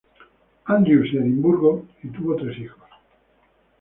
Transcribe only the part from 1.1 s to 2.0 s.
y Edimburgo,